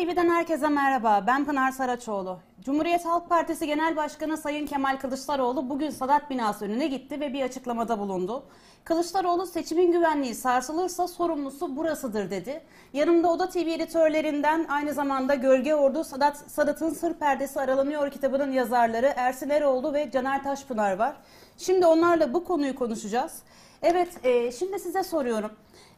TV'den 0.00 0.30
herkese 0.30 0.68
merhaba. 0.68 1.24
Ben 1.26 1.44
Pınar 1.44 1.72
Saraçoğlu. 1.72 2.38
Cumhuriyet 2.64 3.04
Halk 3.04 3.28
Partisi 3.28 3.66
Genel 3.66 3.96
Başkanı 3.96 4.36
Sayın 4.36 4.66
Kemal 4.66 4.96
Kılıçdaroğlu 4.96 5.70
bugün 5.70 5.90
Sadat 5.90 6.30
binası 6.30 6.64
önüne 6.64 6.86
gitti 6.86 7.20
ve 7.20 7.32
bir 7.32 7.42
açıklamada 7.42 7.98
bulundu. 7.98 8.42
Kılıçdaroğlu 8.84 9.46
seçimin 9.46 9.92
güvenliği 9.92 10.34
sarsılırsa 10.34 11.08
sorumlusu 11.08 11.76
burasıdır 11.76 12.30
dedi. 12.30 12.62
Yanımda 12.92 13.28
Oda 13.28 13.48
TV 13.48 13.56
editörlerinden 13.56 14.66
aynı 14.68 14.92
zamanda 14.92 15.34
Gölge 15.34 15.74
Ordu 15.74 16.04
Sadat, 16.04 16.36
Sadat'ın 16.36 16.90
Sır 16.90 17.14
Perdesi 17.14 17.60
Aralanıyor 17.60 18.10
kitabının 18.10 18.52
yazarları 18.52 19.12
Ersin 19.16 19.50
Eroğlu 19.50 19.94
ve 19.94 20.10
Caner 20.10 20.42
Taşpınar 20.42 20.98
var. 20.98 21.16
Şimdi 21.56 21.86
onlarla 21.86 22.34
bu 22.34 22.44
konuyu 22.44 22.74
konuşacağız. 22.74 23.42
Evet, 23.82 24.08
e, 24.24 24.52
şimdi 24.52 24.78
size 24.78 25.02
soruyorum. 25.02 25.50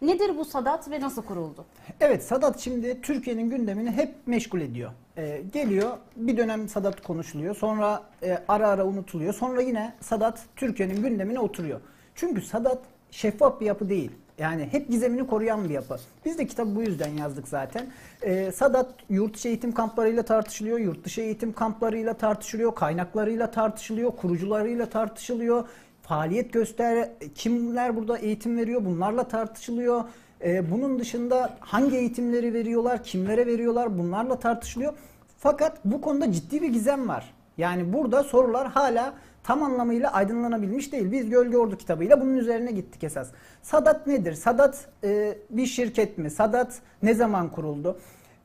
Nedir 0.03 0.39
bu 0.39 0.45
Sadat 0.45 0.91
ve 0.91 1.01
nasıl 1.01 1.23
kuruldu? 1.23 1.65
Evet 2.01 2.25
Sadat 2.25 2.61
şimdi 2.61 3.01
Türkiye'nin 3.01 3.51
gündemini 3.51 3.91
hep 3.91 4.15
meşgul 4.27 4.61
ediyor. 4.61 4.91
Ee, 5.17 5.43
geliyor 5.53 5.97
bir 6.17 6.37
dönem 6.37 6.69
Sadat 6.69 7.03
konuşuluyor 7.03 7.57
sonra 7.57 8.03
e, 8.23 8.39
ara 8.49 8.69
ara 8.69 8.87
unutuluyor 8.87 9.35
sonra 9.35 9.63
yine 9.63 9.95
Sadat 10.01 10.41
Türkiye'nin 10.57 11.03
gündemine 11.03 11.41
oturuyor. 11.41 11.81
Çünkü 12.15 12.43
Sadat 12.43 12.79
şeffaf 13.11 13.61
bir 13.61 13.67
yapı 13.67 13.89
değil. 13.89 14.11
Yani 14.39 14.69
hep 14.73 14.89
gizemini 14.89 15.27
koruyan 15.27 15.65
bir 15.65 15.71
yapı. 15.71 15.97
Biz 16.25 16.39
de 16.39 16.47
kitabı 16.47 16.77
bu 16.77 16.83
yüzden 16.83 17.11
yazdık 17.11 17.49
zaten. 17.49 17.87
Ee, 18.23 18.53
Sadat 18.53 18.95
yurt 19.11 19.37
içi 19.37 19.49
eğitim 19.49 19.73
kamplarıyla 19.73 20.23
tartışılıyor, 20.23 20.79
yurt 20.79 21.05
dışı 21.05 21.21
eğitim 21.21 21.53
kamplarıyla 21.53 22.15
tartışılıyor, 22.15 22.75
kaynaklarıyla 22.75 23.51
tartışılıyor, 23.51 24.17
kurucularıyla 24.17 24.87
tartışılıyor. 24.87 25.69
Faaliyet 26.13 26.53
göster, 26.53 27.09
kimler 27.35 27.97
burada 27.97 28.19
eğitim 28.19 28.59
veriyor 28.59 28.85
bunlarla 28.85 29.29
tartışılıyor. 29.29 30.05
Ee, 30.45 30.71
bunun 30.71 30.99
dışında 30.99 31.57
hangi 31.61 31.97
eğitimleri 31.97 32.55
veriyorlar, 32.55 33.05
kimlere 33.05 33.47
veriyorlar 33.47 33.99
bunlarla 33.99 34.39
tartışılıyor. 34.39 34.93
Fakat 35.39 35.85
bu 35.85 36.01
konuda 36.01 36.33
ciddi 36.33 36.63
bir 36.63 36.69
gizem 36.69 37.09
var. 37.09 37.35
Yani 37.59 37.93
burada 37.93 38.23
sorular 38.23 38.69
hala 38.69 39.15
tam 39.45 39.63
anlamıyla 39.63 40.13
aydınlanabilmiş 40.13 40.93
değil. 40.93 41.13
Biz 41.13 41.31
Gölge 41.31 41.57
Ordu 41.57 41.77
kitabıyla 41.77 42.21
bunun 42.21 42.37
üzerine 42.37 42.73
gittik 42.73 43.05
esas. 43.05 43.29
Sadat 43.63 44.07
nedir? 44.07 44.33
Sadat 44.33 44.89
e, 45.05 45.39
bir 45.51 45.67
şirket 45.67 46.19
mi? 46.19 46.31
Sadat 46.31 46.81
ne 47.03 47.15
zaman 47.15 47.51
kuruldu? 47.51 47.99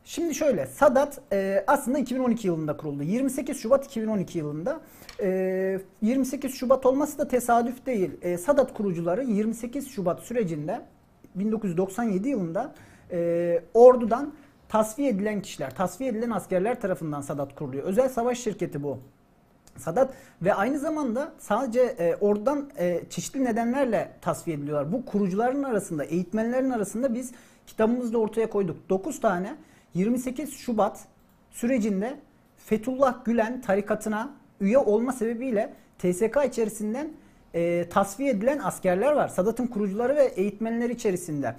Şimdi 0.04 0.36
şöyle 0.36 0.66
Sadat 0.66 1.22
e, 1.32 1.64
aslında 1.68 2.00
2012 2.00 2.48
yılında 2.48 2.78
kuruldu. 2.78 3.04
28 3.04 3.62
Şubat 3.62 3.86
2012 3.86 4.38
yılında. 4.38 4.80
E, 5.22 5.80
28 6.02 6.56
Şubat 6.56 6.86
olması 6.86 7.18
da 7.18 7.28
tesadüf 7.28 7.86
değil. 7.86 8.12
E, 8.22 8.38
Sadat 8.38 8.74
kurucuları 8.74 9.24
28 9.24 9.90
Şubat 9.90 10.20
sürecinde 10.20 10.82
1997 11.36 12.30
yılında 12.30 12.74
e, 13.12 13.62
ordudan 13.74 14.34
tasfiye 14.70 15.10
edilen 15.10 15.42
kişiler, 15.42 15.76
tasfiye 15.76 16.10
edilen 16.10 16.30
askerler 16.30 16.82
tarafından 16.82 17.22
Sadat 17.22 17.56
kuruluyor. 17.56 17.84
Özel 17.84 18.10
savaş 18.10 18.40
şirketi 18.40 18.84
bu. 18.84 19.00
Sadat 19.78 20.14
ve 20.42 20.54
aynı 20.54 20.80
zamanda 20.80 21.34
sadece 21.40 21.82
e, 21.82 22.16
oradan 22.16 22.70
e, 22.78 23.02
çeşitli 23.10 23.44
nedenlerle 23.44 24.12
tasfiye 24.22 24.58
ediliyorlar. 24.58 24.92
Bu 24.92 25.06
kurucuların 25.06 25.64
arasında, 25.64 26.04
eğitmenlerin 26.04 26.70
arasında 26.70 27.14
biz 27.14 27.32
kitabımızda 27.68 28.18
ortaya 28.18 28.50
koyduk. 28.50 28.90
9 28.90 29.20
tane 29.20 29.56
28 29.94 30.54
Şubat 30.54 31.00
sürecinde 31.52 32.20
Fethullah 32.58 33.26
Gülen 33.26 33.62
tarikatına 33.62 34.34
üye 34.62 34.78
olma 34.78 35.14
sebebiyle 35.14 35.74
TSK 36.00 36.38
içerisinden 36.48 37.08
e, 37.54 37.90
tasfiye 37.90 38.30
edilen 38.32 38.60
askerler 38.60 39.12
var. 39.12 39.28
Sadat'ın 39.28 39.68
kurucuları 39.68 40.16
ve 40.16 40.24
eğitmenleri 40.26 40.94
içerisinde. 40.94 41.56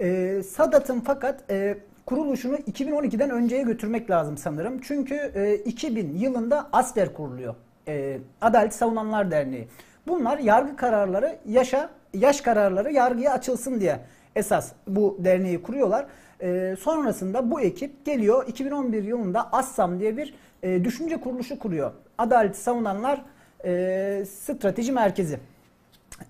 E, 0.00 0.42
Sadat'ın 0.42 1.00
fakat 1.00 1.50
e, 1.50 1.78
kuruluşunu 2.06 2.56
2012'den 2.56 3.30
önceye 3.30 3.62
götürmek 3.62 4.10
lazım 4.10 4.36
sanırım. 4.36 4.80
Çünkü 4.80 5.14
e, 5.34 5.54
2000 5.54 6.16
yılında 6.18 6.68
ASDER 6.72 7.14
kuruluyor. 7.14 7.54
E, 7.88 8.18
Adalet 8.40 8.74
Savunanlar 8.74 9.30
Derneği. 9.30 9.68
Bunlar 10.06 10.38
yargı 10.38 10.76
kararları 10.76 11.38
yaşa 11.46 11.90
yaş 12.14 12.40
kararları 12.40 12.92
yargıya 12.92 13.32
açılsın 13.32 13.80
diye 13.80 14.00
esas 14.36 14.72
bu 14.86 15.16
derneği 15.18 15.62
kuruyorlar. 15.62 16.06
E, 16.42 16.76
sonrasında 16.80 17.50
bu 17.50 17.60
ekip 17.60 18.04
geliyor 18.04 18.48
2011 18.48 19.02
yılında 19.02 19.52
ASSAM 19.52 20.00
diye 20.00 20.16
bir 20.16 20.34
e, 20.62 20.84
düşünce 20.84 21.20
kuruluşu 21.20 21.58
kuruyor. 21.58 21.92
Adaleti 22.18 22.58
Savunanlar 22.58 23.22
e, 23.64 24.24
Strateji 24.30 24.92
Merkezi. 24.92 25.38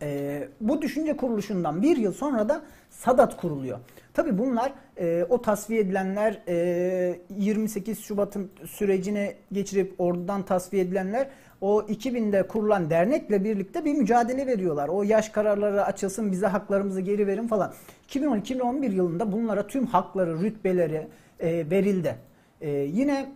E, 0.03 0.49
bu 0.61 0.83
düşünce 0.83 1.17
kuruluşundan 1.17 1.83
bir 1.83 1.97
yıl 1.97 2.13
sonra 2.13 2.49
da 2.49 2.63
Sadat 2.91 3.37
kuruluyor. 3.37 3.79
Tabi 4.15 4.39
bunlar 4.39 4.73
e, 4.97 5.25
o 5.29 5.43
tasfiye 5.43 5.81
edilenler 5.81 6.41
e, 6.49 7.21
28 7.37 8.01
Şubat'ın 8.01 8.51
sürecini 8.67 9.35
geçirip 9.53 9.95
oradan 9.99 10.43
tasfiye 10.43 10.83
edilenler 10.83 11.29
o 11.61 11.81
2000'de 11.81 12.47
kurulan 12.47 12.91
dernekle 12.91 13.45
birlikte 13.45 13.85
bir 13.85 13.95
mücadele 13.95 14.47
veriyorlar. 14.47 14.89
O 14.89 15.03
yaş 15.03 15.29
kararları 15.29 15.85
açılsın 15.85 16.33
bize 16.33 16.47
haklarımızı 16.47 17.01
geri 17.01 17.27
verin 17.27 17.49
falan. 17.49 17.73
2010-2011 18.09 18.93
yılında 18.93 19.33
bunlara 19.33 19.67
tüm 19.67 19.87
hakları, 19.87 20.41
rütbeleri 20.41 21.07
e, 21.41 21.71
verildi. 21.71 22.17
E, 22.61 22.71
yine 22.71 23.33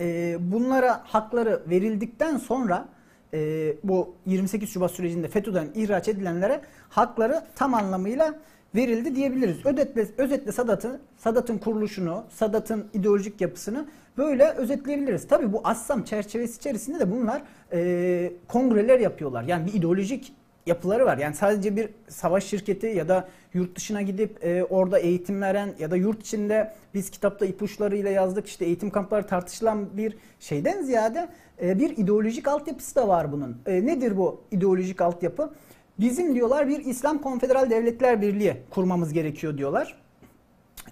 e, 0.00 0.36
bunlara 0.40 1.02
hakları 1.04 1.62
verildikten 1.70 2.36
sonra 2.36 2.88
e, 3.34 3.72
bu 3.84 4.14
28 4.26 4.70
Şubat 4.70 4.90
sürecinde 4.90 5.28
FETÖ'den 5.28 5.68
ihraç 5.74 6.08
edilenlere 6.08 6.60
hakları 6.88 7.44
tam 7.54 7.74
anlamıyla 7.74 8.34
verildi 8.74 9.16
diyebiliriz. 9.16 9.66
Özetle, 9.66 10.06
özetle 10.18 10.52
Sadat'ın 10.52 10.98
Sadat'ın 11.16 11.58
kuruluşunu, 11.58 12.24
Sadat'ın 12.28 12.86
ideolojik 12.94 13.40
yapısını 13.40 13.86
böyle 14.18 14.50
özetleyebiliriz. 14.50 15.28
Tabii 15.28 15.52
bu 15.52 15.60
Assam 15.64 16.02
çerçevesi 16.02 16.56
içerisinde 16.56 17.00
de 17.00 17.10
bunlar 17.10 17.42
e, 17.72 18.32
kongreler 18.48 19.00
yapıyorlar. 19.00 19.42
Yani 19.42 19.66
bir 19.66 19.74
ideolojik 19.74 20.32
yapıları 20.66 21.06
var. 21.06 21.18
Yani 21.18 21.34
sadece 21.34 21.76
bir 21.76 21.88
savaş 22.08 22.44
şirketi 22.44 22.86
ya 22.86 23.08
da 23.08 23.28
yurt 23.54 23.76
dışına 23.76 24.02
gidip 24.02 24.44
e, 24.44 24.64
orada 24.64 24.98
eğitim 24.98 25.40
veren 25.40 25.74
ya 25.78 25.90
da 25.90 25.96
yurt 25.96 26.20
içinde 26.20 26.72
biz 26.94 27.10
kitapta 27.10 27.46
ipuçlarıyla 27.46 28.10
yazdık 28.10 28.46
işte 28.46 28.64
eğitim 28.64 28.90
kampları 28.90 29.26
tartışılan 29.26 29.96
bir 29.96 30.16
şeyden 30.40 30.82
ziyade 30.82 31.28
e, 31.62 31.78
bir 31.78 31.96
ideolojik 31.96 32.48
altyapısı 32.48 32.94
da 32.94 33.08
var 33.08 33.32
bunun. 33.32 33.56
E, 33.66 33.86
nedir 33.86 34.16
bu 34.16 34.40
ideolojik 34.50 35.00
altyapı? 35.00 35.54
Bizim 36.00 36.34
diyorlar 36.34 36.68
bir 36.68 36.84
İslam 36.84 37.18
Konfederal 37.18 37.70
Devletler 37.70 38.22
Birliği 38.22 38.56
kurmamız 38.70 39.12
gerekiyor 39.12 39.58
diyorlar. 39.58 39.98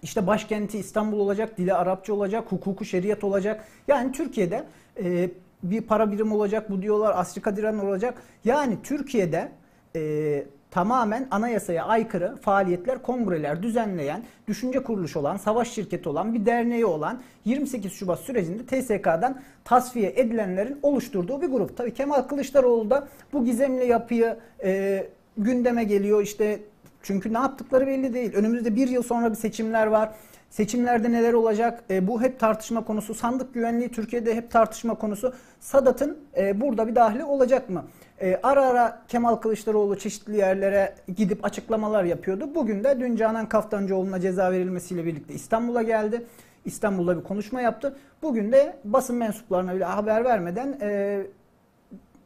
İşte 0.02 0.26
başkenti 0.26 0.78
İstanbul 0.78 1.18
olacak, 1.18 1.58
dili 1.58 1.74
Arapça 1.74 2.12
olacak, 2.12 2.52
hukuku 2.52 2.84
şeriat 2.84 3.24
olacak. 3.24 3.64
Yani 3.88 4.12
Türkiye'de 4.12 4.64
e, 5.02 5.30
bir 5.62 5.80
para 5.80 6.12
birimi 6.12 6.34
olacak 6.34 6.70
bu 6.70 6.82
diyorlar, 6.82 7.12
asri 7.16 7.40
kadiran 7.40 7.78
olacak. 7.78 8.22
Yani 8.44 8.78
Türkiye'de 8.82 9.52
e, 9.96 10.44
tamamen 10.70 11.28
anayasaya 11.30 11.84
aykırı 11.84 12.36
faaliyetler, 12.36 13.02
kongreler 13.02 13.62
düzenleyen, 13.62 14.22
düşünce 14.48 14.82
kuruluşu 14.82 15.20
olan, 15.20 15.36
savaş 15.36 15.70
şirketi 15.70 16.08
olan, 16.08 16.34
bir 16.34 16.46
derneği 16.46 16.86
olan 16.86 17.22
28 17.44 17.92
Şubat 17.92 18.18
sürecinde 18.18 18.66
TSK'dan 18.66 19.40
tasfiye 19.64 20.12
edilenlerin 20.16 20.78
oluşturduğu 20.82 21.42
bir 21.42 21.46
grup. 21.46 21.76
Tabii 21.76 21.94
Kemal 21.94 22.22
Kılıçdaroğlu 22.22 22.90
da 22.90 23.08
bu 23.32 23.44
gizemli 23.44 23.86
yapıyı 23.86 24.36
e, 24.64 25.06
gündeme 25.38 25.84
geliyor. 25.84 26.22
İşte 26.22 26.60
çünkü 27.02 27.32
ne 27.32 27.38
yaptıkları 27.38 27.86
belli 27.86 28.14
değil. 28.14 28.34
Önümüzde 28.34 28.76
bir 28.76 28.88
yıl 28.88 29.02
sonra 29.02 29.30
bir 29.30 29.36
seçimler 29.36 29.86
var. 29.86 30.10
Seçimlerde 30.50 31.12
neler 31.12 31.32
olacak? 31.32 31.84
E, 31.90 32.06
bu 32.06 32.22
hep 32.22 32.40
tartışma 32.40 32.84
konusu. 32.84 33.14
Sandık 33.14 33.54
güvenliği 33.54 33.88
Türkiye'de 33.88 34.34
hep 34.34 34.50
tartışma 34.50 34.94
konusu. 34.94 35.34
Sadat'ın 35.60 36.18
e, 36.36 36.60
burada 36.60 36.88
bir 36.88 36.94
dahili 36.94 37.24
olacak 37.24 37.70
mı? 37.70 37.84
E, 38.20 38.40
ara 38.42 38.66
ara 38.66 39.02
Kemal 39.08 39.36
Kılıçdaroğlu 39.36 39.98
çeşitli 39.98 40.36
yerlere 40.36 40.94
gidip 41.16 41.44
açıklamalar 41.44 42.04
yapıyordu. 42.04 42.54
Bugün 42.54 42.84
de 42.84 43.00
dün 43.00 43.16
Canan 43.16 43.48
Kaftancıoğlu'na 43.48 44.20
ceza 44.20 44.52
verilmesiyle 44.52 45.04
birlikte 45.04 45.34
İstanbul'a 45.34 45.82
geldi. 45.82 46.26
İstanbul'da 46.64 47.18
bir 47.18 47.24
konuşma 47.24 47.60
yaptı. 47.60 47.96
Bugün 48.22 48.52
de 48.52 48.76
basın 48.84 49.16
mensuplarına 49.16 49.74
bile 49.74 49.84
haber 49.84 50.24
vermeden 50.24 50.78
e, 50.80 51.22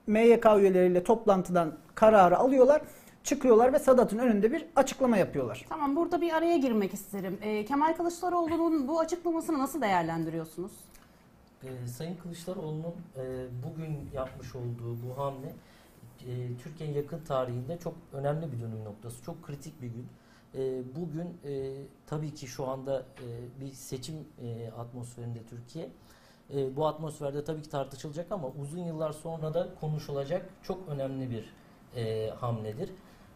MYK 0.06 0.46
üyeleriyle 0.58 1.04
toplantıdan 1.04 1.72
kararı 1.94 2.38
alıyorlar 2.38 2.82
çıkıyorlar 3.24 3.72
ve 3.72 3.78
Sadat'ın 3.78 4.18
önünde 4.18 4.52
bir 4.52 4.66
açıklama 4.76 5.16
yapıyorlar. 5.16 5.66
Tamam 5.68 5.96
burada 5.96 6.20
bir 6.20 6.32
araya 6.32 6.56
girmek 6.56 6.94
isterim. 6.94 7.38
E, 7.42 7.64
Kemal 7.64 7.92
Kılıçdaroğlu'nun 7.92 8.88
bu 8.88 9.00
açıklamasını 9.00 9.58
nasıl 9.58 9.82
değerlendiriyorsunuz? 9.82 10.72
E, 11.62 11.86
Sayın 11.86 12.16
Kılıçdaroğlu'nun 12.16 12.94
e, 13.16 13.22
bugün 13.64 14.10
yapmış 14.14 14.54
olduğu 14.54 14.96
bu 15.06 15.22
hamle 15.22 15.52
e, 16.26 16.56
Türkiye 16.62 16.90
yakın 16.90 17.24
tarihinde 17.24 17.78
çok 17.78 17.94
önemli 18.12 18.52
bir 18.52 18.60
dönüm 18.60 18.84
noktası. 18.84 19.22
Çok 19.22 19.42
kritik 19.42 19.82
bir 19.82 19.86
gün. 19.88 20.06
E, 20.54 20.82
bugün 20.96 21.38
e, 21.44 21.72
tabii 22.06 22.34
ki 22.34 22.46
şu 22.46 22.66
anda 22.66 23.00
e, 23.00 23.60
bir 23.60 23.72
seçim 23.72 24.14
e, 24.42 24.70
atmosferinde 24.70 25.38
Türkiye. 25.50 25.88
E, 26.54 26.76
bu 26.76 26.86
atmosferde 26.86 27.44
tabii 27.44 27.62
ki 27.62 27.70
tartışılacak 27.70 28.32
ama 28.32 28.48
uzun 28.60 28.78
yıllar 28.78 29.12
sonra 29.12 29.54
da 29.54 29.74
konuşulacak 29.80 30.50
çok 30.62 30.88
önemli 30.88 31.30
bir 31.30 31.54
e, 31.96 32.30
hamledir. 32.30 32.90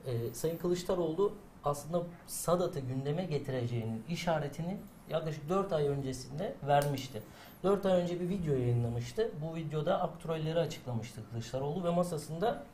E, 0.06 0.34
Sayın 0.34 0.58
Kılıçdaroğlu 0.58 1.32
aslında 1.64 2.02
Sadat'ı 2.26 2.80
gündeme 2.80 3.24
getireceğinin 3.24 4.04
işaretini 4.08 4.76
yaklaşık 5.10 5.48
4 5.48 5.72
ay 5.72 5.88
öncesinde 5.88 6.54
vermişti. 6.66 7.22
4 7.64 7.86
ay 7.86 8.02
önce 8.02 8.20
bir 8.20 8.28
video 8.28 8.54
yayınlamıştı. 8.54 9.30
Bu 9.42 9.54
videoda 9.54 10.02
aktörleri 10.02 10.58
açıklamıştı 10.58 11.20
Kılıçdaroğlu 11.30 11.84
ve 11.84 11.90
masasında 11.90 12.64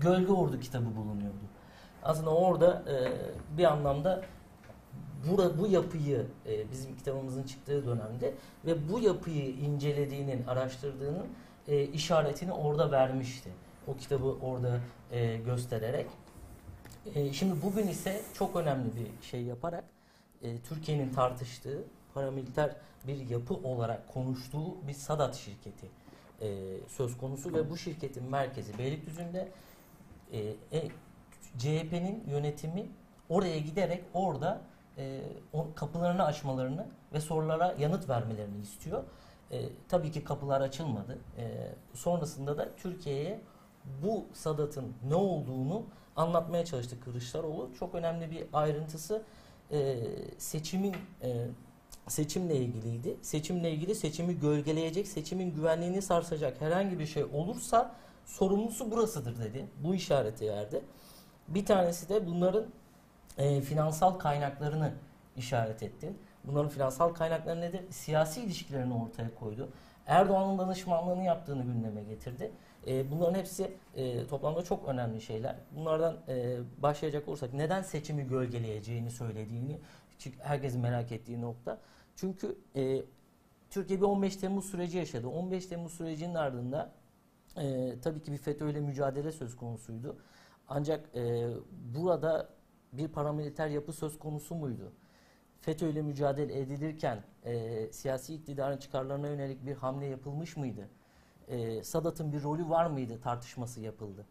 Gölge 0.00 0.32
Ordu 0.32 0.60
kitabı 0.60 0.96
bulunuyordu. 0.96 1.36
Aslında 2.02 2.30
orada 2.30 2.82
e, 2.88 3.12
bir 3.58 3.64
anlamda 3.64 4.22
bu, 5.30 5.58
bu 5.58 5.66
yapıyı 5.66 6.26
e, 6.46 6.70
bizim 6.70 6.96
kitabımızın 6.96 7.42
çıktığı 7.42 7.86
dönemde 7.86 8.34
ve 8.66 8.88
bu 8.92 9.00
yapıyı 9.00 9.50
incelediğinin, 9.50 10.46
araştırdığının 10.46 11.26
e, 11.68 11.82
işaretini 11.82 12.52
orada 12.52 12.90
vermişti. 12.90 13.50
O 13.86 13.96
kitabı 13.96 14.36
orada 14.42 14.80
e, 15.12 15.36
göstererek. 15.36 16.06
E, 17.14 17.32
şimdi 17.32 17.62
bugün 17.62 17.86
ise 17.86 18.22
çok 18.34 18.56
önemli 18.56 18.90
bir 18.96 19.26
şey 19.26 19.42
yaparak 19.42 19.84
e, 20.42 20.58
Türkiye'nin 20.58 21.14
tartıştığı 21.14 21.84
paramiliter 22.14 22.76
bir 23.06 23.28
yapı 23.28 23.54
olarak 23.54 24.08
konuştuğu 24.08 24.86
bir 24.88 24.92
Sadat 24.92 25.36
şirketi 25.36 25.86
e, 26.40 26.48
söz 26.88 27.18
konusu 27.18 27.54
ve 27.54 27.70
bu 27.70 27.76
şirketin 27.76 28.30
merkezi 28.30 28.78
Beylikdüzü'nde 28.78 29.48
e, 30.32 30.54
CHP'nin 31.58 32.24
yönetimi 32.30 32.86
oraya 33.28 33.58
giderek 33.58 34.04
orada 34.14 34.60
kapılarını 35.74 36.24
açmalarını 36.24 36.86
ve 37.12 37.20
sorulara 37.20 37.74
yanıt 37.78 38.08
vermelerini 38.08 38.62
istiyor. 38.62 39.04
Tabii 39.88 40.10
ki 40.10 40.24
kapılar 40.24 40.60
açılmadı. 40.60 41.18
Sonrasında 41.94 42.58
da 42.58 42.68
Türkiye'ye 42.76 43.40
bu 44.02 44.24
Sadat'ın 44.32 44.94
ne 45.08 45.14
olduğunu 45.14 45.82
anlatmaya 46.18 46.64
çalıştı 46.64 47.00
Kılıçdaroğlu. 47.00 47.70
Çok 47.78 47.94
önemli 47.94 48.30
bir 48.30 48.44
ayrıntısı 48.52 49.22
e, 49.72 49.96
seçimin 50.38 50.96
e, 51.22 51.46
seçimle 52.08 52.56
ilgiliydi. 52.56 53.16
Seçimle 53.22 53.70
ilgili 53.70 53.94
seçimi 53.94 54.38
gölgeleyecek, 54.38 55.08
seçimin 55.08 55.54
güvenliğini 55.54 56.02
sarsacak 56.02 56.60
herhangi 56.60 56.98
bir 56.98 57.06
şey 57.06 57.24
olursa 57.24 57.94
sorumlusu 58.26 58.90
burasıdır 58.90 59.38
dedi. 59.38 59.66
Bu 59.84 59.94
işareti 59.94 60.48
verdi. 60.48 60.84
Bir 61.48 61.66
tanesi 61.66 62.08
de 62.08 62.26
bunların 62.26 62.66
e, 63.38 63.60
finansal 63.60 64.10
kaynaklarını 64.10 64.92
işaret 65.36 65.82
etti. 65.82 66.12
Bunların 66.44 66.68
finansal 66.68 67.08
kaynakları 67.08 67.60
nedir? 67.60 67.80
Siyasi 67.90 68.40
ilişkilerini 68.42 68.94
ortaya 68.94 69.34
koydu. 69.34 69.68
Erdoğan'ın 70.06 70.58
danışmanlığını 70.58 71.24
yaptığını 71.24 71.62
gündeme 71.62 72.02
getirdi. 72.02 72.52
E, 72.86 73.10
bunların 73.10 73.34
hepsi 73.34 73.70
e, 73.96 74.26
toplamda 74.26 74.62
çok 74.62 74.88
önemli 74.88 75.20
şeyler. 75.20 75.56
Bunlardan 75.76 76.16
e, 76.28 76.56
başlayacak 76.78 77.28
olursak 77.28 77.54
neden 77.54 77.82
seçimi 77.82 78.26
gölgeleyeceğini 78.26 79.10
söylediğini 79.10 79.78
çünkü 80.18 80.38
herkesin 80.40 80.80
merak 80.80 81.12
ettiği 81.12 81.40
nokta. 81.40 81.78
Çünkü 82.16 82.58
e, 82.76 83.02
Türkiye 83.70 84.00
bir 84.00 84.04
15 84.04 84.36
Temmuz 84.36 84.64
süreci 84.64 84.98
yaşadı. 84.98 85.28
15 85.28 85.66
Temmuz 85.66 85.92
sürecinin 85.92 86.34
ardında 86.34 86.92
e, 87.56 87.94
tabii 88.02 88.22
ki 88.22 88.32
bir 88.32 88.38
FETÖ 88.38 88.70
ile 88.70 88.80
mücadele 88.80 89.32
söz 89.32 89.56
konusuydu. 89.56 90.16
Ancak 90.68 91.16
e, 91.16 91.48
burada 91.94 92.48
bir 92.92 93.08
paramiliter 93.08 93.68
yapı 93.68 93.92
söz 93.92 94.18
konusu 94.18 94.54
muydu? 94.54 94.92
FETÖ 95.60 95.88
ile 95.88 96.02
mücadele 96.02 96.60
edilirken 96.60 97.24
e, 97.44 97.86
siyasi 97.92 98.34
iktidarın 98.34 98.76
çıkarlarına 98.76 99.28
yönelik 99.28 99.66
bir 99.66 99.74
hamle 99.74 100.06
yapılmış 100.06 100.56
mıydı? 100.56 100.88
E, 101.48 101.84
Sadat'ın 101.84 102.32
bir 102.32 102.42
rolü 102.42 102.68
var 102.68 102.86
mıydı 102.86 103.20
tartışması 103.20 103.80
yapıldı. 103.80 104.26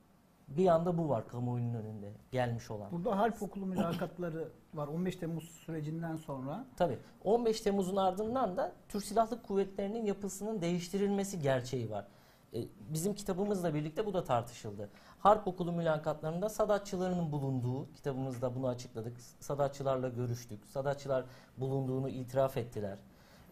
Bir 0.48 0.68
anda 0.68 0.98
bu 0.98 1.10
var 1.10 1.28
kamuoyunun 1.28 1.74
önünde 1.74 2.14
gelmiş 2.32 2.72
olan. 2.72 2.92
Burada 2.92 3.18
harp 3.18 3.44
okulu 3.44 3.66
mülakatları 3.66 4.50
var 4.74 4.88
15 4.88 5.16
Temmuz 5.16 5.44
sürecinden 5.44 6.16
sonra. 6.16 6.66
Tabii 6.78 6.98
15 7.24 7.62
Temmuz'un 7.62 7.96
ardından 7.96 8.58
da 8.58 8.74
Türk 8.90 9.04
Silahlı 9.04 9.42
Kuvvetleri'nin 9.42 10.06
yapısının 10.06 10.62
değiştirilmesi 10.62 11.40
gerçeği 11.40 11.90
var. 11.90 12.08
E, 12.54 12.60
bizim 12.80 13.16
kitabımızla 13.16 13.74
birlikte 13.74 14.06
bu 14.06 14.14
da 14.14 14.24
tartışıldı. 14.24 14.90
Harp 15.20 15.48
okulu 15.48 15.72
mülakatlarında 15.72 16.50
Sadatçılarının 16.50 17.32
bulunduğu, 17.32 17.94
kitabımızda 17.94 18.56
bunu 18.56 18.68
açıkladık. 18.68 19.18
Sadatçılarla 19.40 20.10
görüştük. 20.10 20.66
Sadatçılar 20.66 21.26
bulunduğunu 21.58 22.10
itiraf 22.10 22.58
ettiler. 22.58 22.98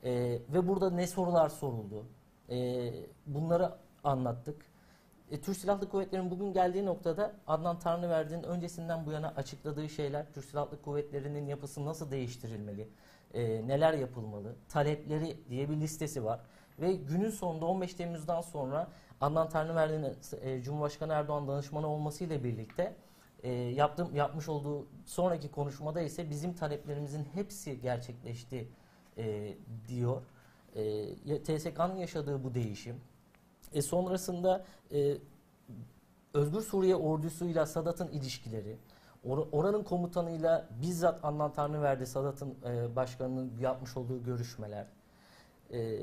E, 0.04 0.40
ve 0.50 0.68
burada 0.68 0.90
ne 0.90 1.08
sorular 1.08 1.50
soruldu. 1.50 2.06
E, 2.50 2.92
bunları 3.25 3.71
anlattık. 4.03 4.65
E, 5.31 5.42
Türk 5.42 5.57
Silahlı 5.57 5.89
Kuvvetleri'nin 5.89 6.31
bugün 6.31 6.53
geldiği 6.53 6.86
noktada 6.86 7.33
Adnan 7.47 7.80
Tanrıverdi'nin 7.80 8.44
öncesinden 8.44 9.06
bu 9.06 9.12
yana 9.12 9.33
açıkladığı 9.36 9.89
şeyler, 9.89 10.33
Türk 10.33 10.45
Silahlı 10.45 10.81
Kuvvetleri'nin 10.81 11.47
yapısı 11.47 11.86
nasıl 11.86 12.12
değiştirilmeli, 12.12 12.89
e, 13.33 13.68
neler 13.68 13.94
yapılmalı, 13.94 14.56
talepleri 14.69 15.38
diye 15.50 15.69
bir 15.69 15.75
listesi 15.77 16.24
var. 16.25 16.39
Ve 16.80 16.94
günün 16.94 17.30
sonunda 17.30 17.65
15 17.65 17.94
Temmuz'dan 17.94 18.42
sonra 18.42 18.88
Adnan 19.21 19.50
Tanrıverdi'nin 19.50 20.15
e, 20.42 20.62
Cumhurbaşkanı 20.62 21.13
Erdoğan 21.13 21.47
danışmanı 21.47 21.88
olmasıyla 21.88 22.44
birlikte 22.44 22.95
e, 23.44 23.51
yaptım, 23.51 24.15
yapmış 24.15 24.50
olduğu 24.50 24.88
sonraki 25.06 25.51
konuşmada 25.51 26.01
ise 26.01 26.30
bizim 26.30 26.53
taleplerimizin 26.53 27.27
hepsi 27.33 27.81
gerçekleşti 27.81 28.68
e, 29.18 29.53
diyor. 29.88 30.21
E, 30.75 31.44
TSK'nın 31.44 31.95
yaşadığı 31.95 32.44
bu 32.44 32.54
değişim. 32.54 32.95
E, 33.74 33.81
sonrasında 33.81 34.66
e, 34.92 35.18
Özgür 36.33 36.62
Suriye 36.62 36.95
ordusuyla 36.95 37.66
Sadat'ın 37.66 38.07
ilişkileri, 38.07 38.77
or- 39.25 39.48
oranın 39.51 39.83
komutanıyla 39.83 40.69
bizzat 40.81 41.25
Adnan 41.25 41.54
Tanrıverdi 41.54 42.06
Sadat'ın 42.06 42.56
e, 42.66 42.95
başkanının 42.95 43.54
yapmış 43.60 43.98
olduğu 43.98 44.24
görüşmeler, 44.24 44.88
e, 45.74 46.00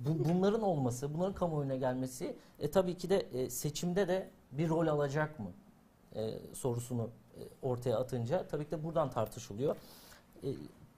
bu, 0.00 0.24
bunların 0.24 0.62
olması, 0.62 1.14
bunların 1.14 1.34
kamuoyuna 1.34 1.76
gelmesi 1.76 2.36
e, 2.58 2.70
tabii 2.70 2.96
ki 2.96 3.10
de 3.10 3.18
e, 3.18 3.50
seçimde 3.50 4.08
de 4.08 4.30
bir 4.52 4.68
rol 4.68 4.86
alacak 4.86 5.38
mı 5.40 5.50
e, 6.14 6.38
sorusunu 6.52 7.10
e, 7.36 7.40
ortaya 7.62 7.96
atınca 7.98 8.46
tabii 8.48 8.64
ki 8.64 8.70
de 8.70 8.84
buradan 8.84 9.10
tartışılıyor. 9.10 9.76
E, 10.42 10.48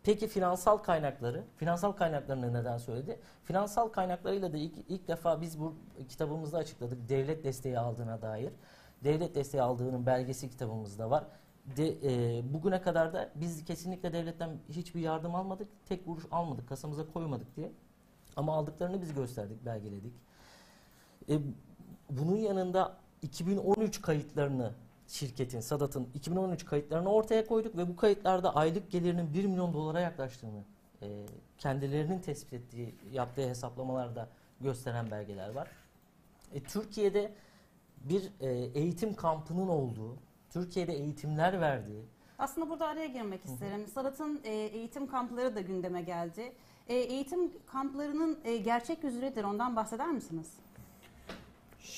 peki 0.06 0.28
finansal 0.28 0.76
kaynakları, 0.76 1.44
finansal 1.56 1.92
kaynaklarını 1.92 2.54
neden 2.54 2.78
söyledi? 2.78 3.20
Finansal 3.44 3.88
kaynaklarıyla 3.88 4.52
da 4.52 4.56
ilk, 4.56 4.72
ilk 4.88 5.08
defa 5.08 5.40
biz 5.40 5.60
bu 5.60 5.74
kitabımızda 6.08 6.58
açıkladık 6.58 7.08
devlet 7.08 7.44
desteği 7.44 7.78
aldığına 7.78 8.22
dair. 8.22 8.52
Devlet 9.04 9.34
desteği 9.34 9.62
aldığının 9.62 10.06
belgesi 10.06 10.50
kitabımızda 10.50 11.10
var. 11.10 11.24
De, 11.76 11.88
e, 11.88 12.42
bugüne 12.54 12.82
kadar 12.82 13.12
da 13.12 13.30
biz 13.34 13.64
kesinlikle 13.64 14.12
devletten 14.12 14.50
hiçbir 14.70 15.00
yardım 15.00 15.34
almadık, 15.34 15.68
tek 15.88 16.06
kuruş 16.06 16.24
almadık, 16.30 16.68
kasamıza 16.68 17.12
koymadık 17.12 17.56
diye. 17.56 17.72
Ama 18.36 18.54
aldıklarını 18.54 19.02
biz 19.02 19.14
gösterdik, 19.14 19.66
belgeledik. 19.66 20.12
E, 21.28 21.38
bunun 22.10 22.36
yanında 22.36 22.96
2013 23.22 24.02
kayıtlarını 24.02 24.72
şirketin, 25.08 25.60
Sadat'ın 25.60 26.08
2013 26.14 26.64
kayıtlarını 26.64 27.08
ortaya 27.08 27.46
koyduk 27.46 27.76
ve 27.76 27.88
bu 27.88 27.96
kayıtlarda 27.96 28.56
aylık 28.56 28.90
gelirinin 28.90 29.34
1 29.34 29.44
milyon 29.44 29.72
dolara 29.72 30.00
yaklaştığını 30.00 30.64
e, 31.02 31.06
kendilerinin 31.58 32.18
tespit 32.18 32.52
ettiği, 32.52 32.94
yaptığı 33.12 33.48
hesaplamalarda 33.48 34.28
gösteren 34.60 35.10
belgeler 35.10 35.50
var. 35.50 35.68
E, 36.54 36.62
Türkiye'de 36.62 37.32
bir 38.00 38.30
e, 38.40 38.50
eğitim 38.52 39.14
kampının 39.14 39.68
olduğu, 39.68 40.16
Türkiye'de 40.50 40.92
eğitimler 40.92 41.60
verdiği, 41.60 42.04
Aslında 42.38 42.70
burada 42.70 42.86
araya 42.86 43.06
girmek 43.06 43.44
isterim. 43.44 43.86
Sadat'ın 43.86 44.40
e, 44.44 44.52
eğitim 44.52 45.06
kampları 45.06 45.54
da 45.56 45.60
gündeme 45.60 46.02
geldi. 46.02 46.52
E, 46.88 46.94
eğitim 46.94 47.52
kamplarının 47.66 48.38
e, 48.44 48.56
gerçek 48.56 49.04
yüzü 49.04 49.20
nedir? 49.20 49.44
Ondan 49.44 49.76
bahseder 49.76 50.10
misiniz? 50.10 50.52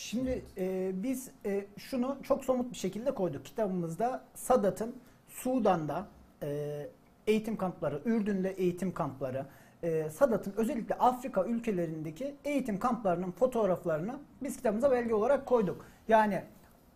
Şimdi 0.08 0.42
e, 0.58 0.90
biz 0.94 1.30
e, 1.46 1.64
şunu 1.76 2.16
çok 2.22 2.44
somut 2.44 2.70
bir 2.70 2.76
şekilde 2.76 3.14
koyduk. 3.14 3.44
Kitabımızda 3.44 4.24
Sadat'ın 4.34 4.96
Sudan'da 5.28 6.06
e, 6.42 6.88
eğitim 7.26 7.56
kampları, 7.56 8.02
Ürdün'de 8.04 8.50
eğitim 8.50 8.94
kampları, 8.94 9.46
e, 9.82 10.10
Sadat'ın 10.10 10.54
özellikle 10.56 10.94
Afrika 10.94 11.44
ülkelerindeki 11.44 12.34
eğitim 12.44 12.78
kamplarının 12.78 13.30
fotoğraflarını 13.30 14.18
biz 14.42 14.56
kitabımıza 14.56 14.90
belge 14.90 15.14
olarak 15.14 15.46
koyduk. 15.46 15.84
Yani 16.08 16.42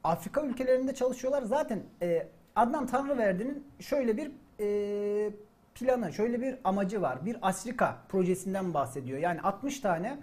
Afrika 0.04 0.42
ülkelerinde 0.42 0.94
çalışıyorlar. 0.94 1.42
Zaten 1.42 1.82
e, 2.02 2.26
Adnan 2.56 2.86
Tanrıverdi'nin 2.86 3.66
şöyle 3.80 4.16
bir 4.16 4.30
e, 4.60 5.30
planı, 5.74 6.12
şöyle 6.12 6.40
bir 6.40 6.56
amacı 6.64 7.02
var. 7.02 7.26
Bir 7.26 7.36
Asrika 7.42 7.98
projesinden 8.08 8.74
bahsediyor. 8.74 9.18
Yani 9.18 9.40
60 9.40 9.80
tane 9.80 10.18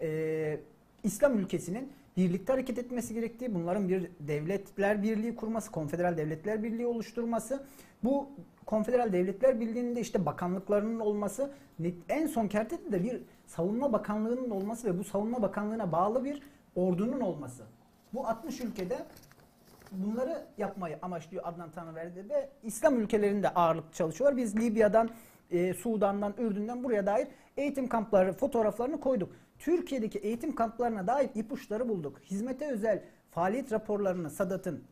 e, 0.00 0.60
İslam 1.02 1.38
ülkesinin 1.38 1.92
birlikte 2.16 2.52
hareket 2.52 2.78
etmesi 2.78 3.14
gerektiği, 3.14 3.54
bunların 3.54 3.88
bir 3.88 4.10
devletler 4.20 5.02
birliği 5.02 5.36
kurması, 5.36 5.70
konfederal 5.70 6.16
devletler 6.16 6.62
birliği 6.62 6.86
oluşturması, 6.86 7.64
bu 8.04 8.30
konfederal 8.66 9.12
devletler 9.12 9.60
birliğinde 9.60 10.00
işte 10.00 10.26
bakanlıklarının 10.26 11.00
olması, 11.00 11.50
en 12.08 12.26
son 12.26 12.48
kertede 12.48 12.92
de 12.92 13.04
bir 13.04 13.22
savunma 13.46 13.92
bakanlığının 13.92 14.50
olması 14.50 14.94
ve 14.94 14.98
bu 14.98 15.04
savunma 15.04 15.42
bakanlığına 15.42 15.92
bağlı 15.92 16.24
bir 16.24 16.42
ordunun 16.74 17.20
olması. 17.20 17.64
Bu 18.14 18.26
60 18.26 18.60
ülkede 18.60 18.98
bunları 19.92 20.46
yapmayı 20.58 20.98
amaçlıyor 21.02 21.44
Adnan 21.46 21.70
Tanrıverdi 21.70 22.28
ve 22.28 22.50
İslam 22.62 23.00
ülkelerinde 23.00 23.48
ağırlık 23.48 23.94
çalışıyorlar. 23.94 24.36
Biz 24.36 24.56
Libya'dan, 24.56 25.10
e, 25.50 25.74
Sudan'dan, 25.74 26.34
Ürdün'den 26.38 26.84
buraya 26.84 27.06
dair 27.06 27.28
eğitim 27.56 27.88
kampları 27.88 28.32
fotoğraflarını 28.32 29.00
koyduk. 29.00 29.32
Türkiye'deki 29.64 30.18
eğitim 30.18 30.54
kamplarına 30.54 31.06
dair 31.06 31.30
ipuçları 31.34 31.88
bulduk. 31.88 32.20
Hizmete 32.24 32.70
özel 32.70 33.02
faaliyet 33.30 33.72
raporlarını 33.72 34.30
Sadat'ın 34.30 34.84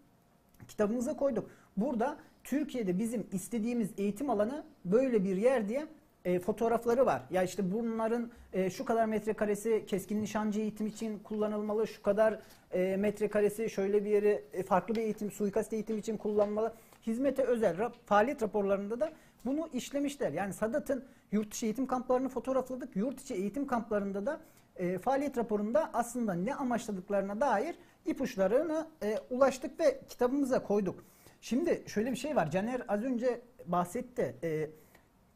kitabımıza 0.68 1.16
koyduk. 1.16 1.50
Burada 1.76 2.16
Türkiye'de 2.44 2.98
bizim 2.98 3.26
istediğimiz 3.32 3.90
eğitim 3.98 4.30
alanı 4.30 4.64
böyle 4.84 5.24
bir 5.24 5.36
yer 5.36 5.68
diye 5.68 5.86
e, 6.24 6.38
fotoğrafları 6.38 7.06
var. 7.06 7.22
Ya 7.30 7.42
işte 7.42 7.72
bunların 7.72 8.30
e, 8.52 8.70
şu 8.70 8.84
kadar 8.84 9.06
metrekaresi 9.06 9.84
keskin 9.86 10.22
nişancı 10.22 10.60
eğitim 10.60 10.86
için 10.86 11.18
kullanılmalı, 11.18 11.86
şu 11.86 12.02
kadar 12.02 12.38
e, 12.70 12.96
metrekaresi 12.96 13.70
şöyle 13.70 14.04
bir 14.04 14.10
yeri 14.10 14.44
e, 14.52 14.62
farklı 14.62 14.94
bir 14.94 15.00
eğitim, 15.00 15.30
suikast 15.30 15.72
eğitim 15.72 15.98
için 15.98 16.16
kullanmalı. 16.16 16.74
Hizmete 17.06 17.42
özel 17.42 17.76
rap- 17.78 18.06
faaliyet 18.06 18.42
raporlarında 18.42 19.00
da 19.00 19.12
bunu 19.44 19.68
işlemişler. 19.72 20.32
Yani 20.32 20.52
Sadat'ın 20.52 21.04
yurt 21.32 21.52
dışı 21.52 21.66
eğitim 21.66 21.86
kamplarını 21.86 22.28
fotoğrafladık. 22.28 22.96
Yurt 22.96 23.20
içi 23.20 23.34
eğitim 23.34 23.66
kamplarında 23.66 24.26
da 24.26 24.40
e, 24.76 24.98
faaliyet 24.98 25.38
raporunda 25.38 25.90
aslında 25.92 26.34
ne 26.34 26.54
amaçladıklarına 26.54 27.40
dair 27.40 27.74
ipuçlarını 28.06 28.86
e, 29.02 29.18
ulaştık 29.30 29.80
ve 29.80 30.00
kitabımıza 30.08 30.62
koyduk. 30.62 31.04
Şimdi 31.40 31.82
şöyle 31.86 32.10
bir 32.10 32.16
şey 32.16 32.36
var. 32.36 32.50
Caner 32.50 32.82
az 32.88 33.04
önce 33.04 33.40
bahsetti. 33.66 34.36
E, 34.42 34.70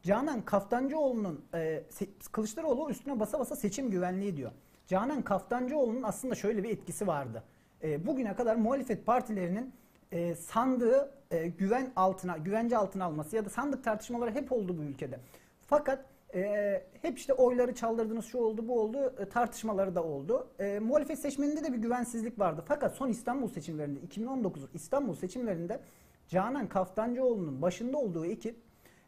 Canan 0.03 0.41
Kaftancıoğlu'nun 0.41 1.45
e, 1.53 1.83
Kılıçdaroğlu 2.31 2.89
üstüne 2.89 3.19
basa 3.19 3.39
basa 3.39 3.55
seçim 3.55 3.91
güvenliği 3.91 4.37
diyor. 4.37 4.51
Canan 4.87 5.21
Kaftancıoğlu'nun 5.21 6.03
aslında 6.03 6.35
şöyle 6.35 6.63
bir 6.63 6.69
etkisi 6.69 7.07
vardı. 7.07 7.43
E, 7.83 8.07
bugüne 8.07 8.35
kadar 8.35 8.55
muhalefet 8.55 9.05
partilerinin 9.05 9.73
e, 10.11 10.35
sandığı 10.35 11.11
e, 11.31 11.47
güven 11.47 11.91
altına, 11.95 12.37
güvence 12.37 12.77
altına 12.77 13.05
alması 13.05 13.35
ya 13.35 13.45
da 13.45 13.49
sandık 13.49 13.83
tartışmaları 13.83 14.31
hep 14.31 14.51
oldu 14.51 14.77
bu 14.77 14.81
ülkede. 14.81 15.19
Fakat 15.67 16.05
e, 16.39 16.83
hep 17.01 17.17
işte 17.17 17.33
oyları 17.33 17.75
çaldırdınız, 17.75 18.25
şu 18.25 18.37
oldu, 18.37 18.67
bu 18.67 18.79
oldu, 18.79 19.13
e, 19.19 19.29
tartışmaları 19.29 19.95
da 19.95 20.03
oldu. 20.03 20.47
E, 20.59 20.79
muhalefet 20.79 21.19
seçmeninde 21.19 21.63
de 21.63 21.73
bir 21.73 21.77
güvensizlik 21.77 22.39
vardı. 22.39 22.63
Fakat 22.67 22.95
son 22.95 23.09
İstanbul 23.09 23.47
seçimlerinde, 23.47 23.99
2019 23.99 24.63
İstanbul 24.73 25.15
seçimlerinde 25.15 25.79
Canan 26.27 26.69
Kaftancıoğlu'nun 26.69 27.61
başında 27.61 27.97
olduğu 27.97 28.25
ekip 28.25 28.55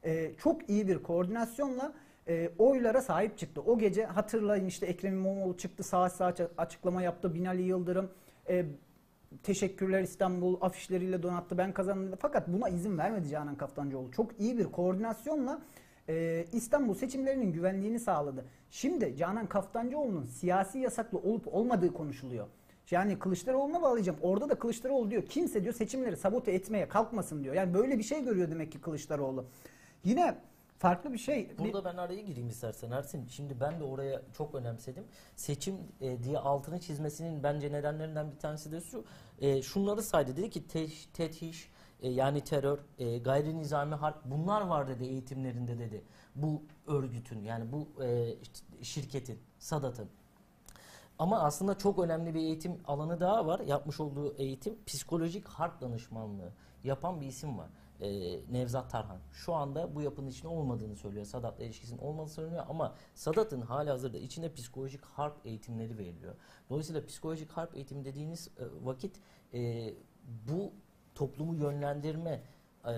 e, 0.04 0.36
çok 0.36 0.70
iyi 0.70 0.88
bir 0.88 1.04
koordinasyonla 1.04 1.94
e, 2.28 2.50
oylara 2.58 3.02
sahip 3.02 3.38
çıktı. 3.38 3.62
O 3.62 3.78
gece 3.78 4.06
hatırlayın 4.06 4.66
işte 4.66 4.86
Ekrem 4.86 5.14
İmamoğlu 5.14 5.58
çıktı 5.58 5.84
saat 5.84 6.14
saat 6.14 6.42
açıklama 6.58 7.02
yaptı. 7.02 7.34
Binali 7.34 7.62
Yıldırım 7.62 8.12
e, 8.50 8.66
teşekkürler 9.44 10.02
İstanbul 10.02 10.58
afişleriyle 10.62 11.24
donattı 11.24 11.58
ben 11.58 11.74
kazandım. 11.74 12.20
Fakat 12.22 12.48
buna 12.48 12.70
izin 12.70 12.98
vermedi 12.98 13.30
Canan 13.30 13.56
Kaftancıoğlu. 13.56 14.12
Çok 14.12 14.40
iyi 14.40 14.58
bir 14.58 14.66
koordinasyonla 14.66 15.62
e, 16.10 16.46
İstanbul 16.54 16.94
seçimlerinin 16.94 17.54
güvenliğini 17.54 18.00
sağladı. 18.00 18.46
Şimdi 18.72 19.18
Canan 19.18 19.48
Kaftancıoğlu'nun 19.48 20.26
siyasi 20.26 20.80
yasaklı 20.80 21.18
olup 21.18 21.54
olmadığı 21.54 21.94
konuşuluyor. 21.94 22.48
Yani 22.92 23.20
Kılıçdaroğlu'na 23.20 23.82
bağlayacağım. 23.82 24.20
Orada 24.22 24.50
da 24.50 24.56
Kılıçdaroğlu 24.56 25.12
diyor 25.12 25.26
kimse 25.26 25.64
diyor 25.64 25.74
seçimleri 25.74 26.18
sabote 26.18 26.52
etmeye 26.52 26.88
kalkmasın 26.88 27.44
diyor. 27.44 27.56
Yani 27.56 27.74
böyle 27.74 27.98
bir 27.98 28.04
şey 28.04 28.24
görüyor 28.24 28.52
demek 28.52 28.72
ki 28.72 28.82
Kılıçdaroğlu. 28.82 29.46
Yine 30.04 30.38
farklı 30.78 31.14
bir 31.14 31.18
şey. 31.18 31.50
Burada 31.60 31.86
ben 31.86 31.98
araya 31.98 32.22
gireyim 32.22 32.50
istersen 32.50 32.92
Ersin. 32.92 33.28
Şimdi 33.28 33.60
ben 33.60 33.80
de 33.80 33.84
oraya 33.84 34.22
çok 34.38 34.56
önemsedim. 34.56 35.04
Seçim 35.36 35.76
e, 36.02 36.24
diye 36.24 36.38
altını 36.38 36.80
çizmesinin 36.80 37.44
bence 37.44 37.72
nedenlerinden 37.72 38.32
bir 38.32 38.38
tanesi 38.38 38.72
de 38.72 38.82
şu. 38.82 39.04
E, 39.42 39.62
şunları 39.62 40.02
saydı. 40.02 40.38
Dedi 40.38 40.50
ki 40.50 40.68
teş, 40.68 41.06
tetiş, 41.14 41.70
e, 42.02 42.10
yani 42.10 42.42
terör, 42.42 42.80
e, 43.00 43.18
gayri 43.18 43.58
nizami 43.58 43.96
harp 43.96 44.26
bunlar 44.26 44.62
var 44.62 44.88
dedi 44.88 45.04
eğitimlerinde 45.04 45.80
dedi. 45.80 46.04
Bu 46.36 46.62
örgütün 46.88 47.44
yani 47.44 47.72
bu 47.72 48.04
e, 48.04 48.36
şirketin, 48.82 49.40
Sadat'ın. 49.60 50.10
Ama 51.20 51.40
aslında 51.40 51.78
çok 51.78 52.00
önemli 52.00 52.36
bir 52.36 52.40
eğitim 52.40 52.82
alanı 52.86 53.20
daha 53.20 53.46
var. 53.46 53.60
Yapmış 53.60 54.00
olduğu 54.00 54.34
eğitim 54.34 54.78
psikolojik 54.86 55.48
harp 55.48 55.82
danışmanlığı 55.82 56.52
yapan 56.84 57.22
bir 57.22 57.26
isim 57.26 57.58
var. 57.58 57.70
Ee, 58.02 58.40
Nevzat 58.52 58.92
Tarhan. 58.92 59.20
Şu 59.32 59.54
anda 59.54 59.96
bu 59.96 60.02
yapının 60.02 60.28
içinde 60.28 60.48
olmadığını 60.48 60.96
söylüyor. 60.96 61.26
Sadat'la 61.26 61.64
ilişkisinin 61.64 62.00
olmadığını 62.00 62.30
söylüyor 62.30 62.66
ama 62.70 62.96
Sadat'ın 63.16 63.62
hali 63.62 63.90
hazırda 63.90 64.18
içinde 64.18 64.54
psikolojik 64.54 65.06
harp 65.06 65.46
eğitimleri 65.46 65.98
veriliyor. 65.98 66.36
Dolayısıyla 66.70 67.06
psikolojik 67.06 67.52
harp 67.52 67.76
eğitimi 67.76 68.06
dediğiniz 68.06 68.48
e, 68.48 68.86
vakit 68.86 69.20
e, 69.54 69.94
bu 70.50 70.72
toplumu 71.20 71.56
yönlendirme 71.56 72.42
e, 72.86 72.92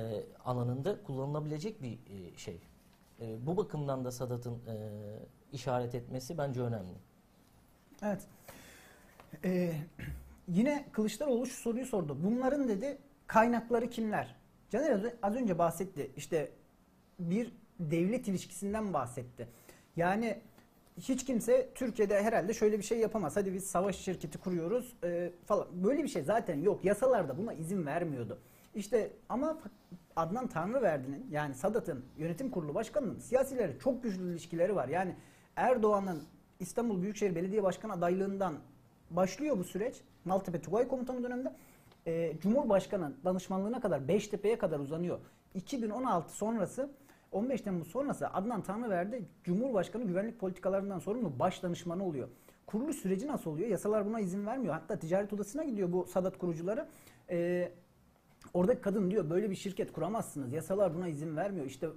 alanında 0.45 1.03
kullanılabilecek 1.03 1.81
bir 1.81 1.91
e, 1.93 2.37
şey. 2.37 2.61
E, 3.21 3.45
bu 3.45 3.57
bakımdan 3.57 4.05
da 4.05 4.11
Sadat'ın 4.11 4.53
e, 4.53 4.75
işaret 5.51 5.95
etmesi 5.95 6.37
bence 6.37 6.61
önemli. 6.61 6.97
Evet. 8.01 8.27
Ee, 9.45 9.73
yine 10.47 10.85
Kılıçdaroğlu 10.91 11.45
şu 11.45 11.61
soruyu 11.61 11.85
sordu. 11.85 12.17
Bunların 12.23 12.67
dedi 12.67 12.97
kaynakları 13.27 13.89
kimler? 13.89 14.35
Caner 14.69 15.13
az- 15.21 15.35
önce 15.35 15.57
bahsetti. 15.57 16.11
İşte 16.17 16.51
bir 17.19 17.51
devlet 17.79 18.27
ilişkisinden 18.27 18.93
bahsetti. 18.93 19.47
Yani 19.95 20.41
hiç 20.97 21.25
kimse 21.25 21.69
Türkiye'de 21.75 22.23
herhalde 22.23 22.53
şöyle 22.53 22.77
bir 22.77 22.83
şey 22.83 22.99
yapamaz. 22.99 23.37
Hadi 23.37 23.53
biz 23.53 23.65
savaş 23.65 23.95
şirketi 23.95 24.37
kuruyoruz 24.37 24.95
e, 25.03 25.31
falan. 25.45 25.67
Böyle 25.71 26.03
bir 26.03 26.07
şey 26.07 26.23
zaten 26.23 26.61
yok. 26.61 26.85
Yasalarda 26.85 27.37
buna 27.37 27.53
izin 27.53 27.85
vermiyordu. 27.85 28.39
İşte 28.75 29.11
ama 29.29 29.57
Adnan 30.15 30.47
Tanrıverdi'nin 30.47 31.27
yani 31.31 31.55
Sadat'ın 31.55 32.05
yönetim 32.17 32.51
kurulu 32.51 32.75
başkanının 32.75 33.19
siyasileri 33.19 33.79
çok 33.79 34.03
güçlü 34.03 34.31
ilişkileri 34.31 34.75
var. 34.75 34.87
Yani 34.87 35.15
Erdoğan'ın 35.55 36.23
İstanbul 36.59 37.01
Büyükşehir 37.01 37.35
Belediye 37.35 37.63
Başkanı 37.63 37.93
adaylığından 37.93 38.55
başlıyor 39.09 39.57
bu 39.57 39.63
süreç. 39.63 40.01
Maltepe 40.25 40.61
Tugay 40.61 40.87
Komutanı 40.87 41.23
döneminde. 41.23 41.53
E, 42.07 42.33
Cumhurbaşkanı 42.39 43.13
danışmanlığına 43.25 43.81
kadar 43.81 44.07
Beştepe'ye 44.07 44.57
kadar 44.57 44.79
uzanıyor. 44.79 45.19
2016 45.53 46.35
sonrası 46.35 46.89
15 47.31 47.61
Temmuz 47.61 47.87
sonrası 47.87 48.27
Adnan 48.27 48.61
Tanrıverdi 48.61 49.25
Cumhurbaşkanı 49.43 50.03
güvenlik 50.03 50.39
politikalarından 50.39 50.99
sorumlu 50.99 51.39
baş 51.39 51.63
danışmanı 51.63 52.05
oluyor. 52.05 52.27
Kuruluş 52.65 52.95
süreci 52.95 53.27
nasıl 53.27 53.51
oluyor? 53.51 53.69
Yasalar 53.69 54.05
buna 54.05 54.19
izin 54.19 54.45
vermiyor. 54.45 54.73
Hatta 54.73 54.99
ticaret 54.99 55.33
odasına 55.33 55.63
gidiyor 55.63 55.91
bu 55.91 56.05
Sadat 56.05 56.37
kurucuları. 56.37 56.87
E, 57.29 57.71
Oradaki 58.53 58.81
kadın 58.81 59.11
diyor 59.11 59.29
böyle 59.29 59.49
bir 59.49 59.55
şirket 59.55 59.93
kuramazsınız. 59.93 60.53
Yasalar 60.53 60.95
buna 60.95 61.07
izin 61.07 61.37
vermiyor. 61.37 61.65
İşte 61.65 61.87